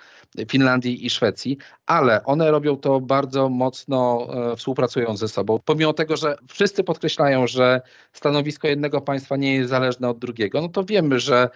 Finlandii 0.49 1.05
i 1.05 1.09
Szwecji, 1.09 1.57
ale 1.85 2.23
one 2.23 2.51
robią 2.51 2.77
to 2.77 2.99
bardzo 2.99 3.49
mocno 3.49 4.27
e, 4.51 4.55
współpracując 4.55 5.19
ze 5.19 5.27
sobą. 5.27 5.59
Pomimo 5.65 5.93
tego, 5.93 6.17
że 6.17 6.35
wszyscy 6.47 6.83
podkreślają, 6.83 7.47
że 7.47 7.81
stanowisko 8.13 8.67
jednego 8.67 9.01
państwa 9.01 9.37
nie 9.37 9.55
jest 9.55 9.69
zależne 9.69 10.09
od 10.09 10.19
drugiego, 10.19 10.61
no 10.61 10.69
to 10.69 10.83
wiemy, 10.83 11.19
że 11.19 11.49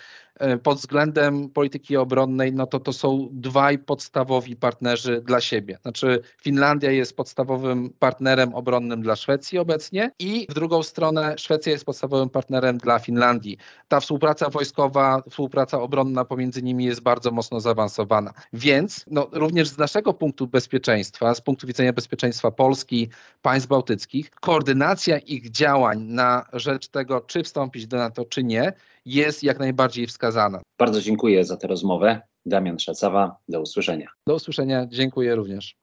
pod 0.64 0.78
względem 0.78 1.50
polityki 1.50 1.98
obronnej, 1.98 2.54
no 2.54 2.68
to 2.68 2.80
to 2.80 2.94
są 2.94 3.30
dwaj 3.32 3.80
podstawowi 3.80 4.56
partnerzy 4.56 5.22
dla 5.22 5.42
siebie. 5.42 5.78
Znaczy 5.82 6.22
Finlandia 6.42 6.92
jest 6.92 7.16
podstawowym 7.16 7.90
partnerem 8.00 8.56
obronnym 8.56 9.02
dla 9.02 9.16
Szwecji 9.16 9.58
obecnie 9.58 10.12
i 10.20 10.48
w 10.50 10.54
drugą 10.54 10.84
stronę 10.84 11.36
Szwecja 11.38 11.72
jest 11.72 11.86
podstawowym 11.86 12.30
partnerem 12.30 12.78
dla 12.78 13.00
Finlandii. 13.00 13.58
Ta 13.88 14.00
współpraca 14.00 14.50
wojskowa, 14.50 15.22
współpraca 15.30 15.82
obronna 15.82 16.26
pomiędzy 16.26 16.64
nimi 16.64 16.86
jest 16.86 17.02
bardzo 17.02 17.32
mocno 17.32 17.60
zaawansowana. 17.60 18.34
Więc 18.54 19.06
no, 19.08 19.28
również 19.32 19.68
z 19.68 19.78
naszego 19.78 20.14
punktu 20.14 20.48
bezpieczeństwa, 20.48 21.36
z 21.36 21.42
punktu 21.42 21.68
widzenia 21.68 21.94
bezpieczeństwa 21.94 22.52
Polski, 22.52 23.10
państw 23.42 23.70
bałtyckich, 23.70 24.30
koordynacja 24.30 25.18
ich 25.18 25.52
działań 25.52 26.02
na 26.02 26.46
rzecz 26.54 26.88
tego, 26.88 27.22
czy 27.22 27.44
wstąpić 27.44 27.88
do 27.88 27.98
NATO, 27.98 28.26
czy 28.26 28.44
nie, 28.44 28.74
jest 29.06 29.44
jak 29.44 29.60
najbardziej 29.60 30.08
wskazana. 30.08 30.62
Bardzo 30.80 31.02
dziękuję 31.02 31.46
za 31.46 31.58
tę 31.58 31.68
rozmowę. 31.68 32.22
Damian 32.46 32.80
Szacawa, 32.80 33.36
do 33.48 33.62
usłyszenia. 33.62 34.08
Do 34.28 34.36
usłyszenia, 34.36 34.86
dziękuję 34.90 35.36
również. 35.36 35.76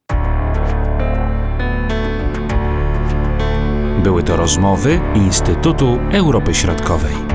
Były 4.02 4.22
to 4.22 4.36
rozmowy 4.36 5.00
Instytutu 5.14 5.98
Europy 6.12 6.54
Środkowej. 6.54 7.31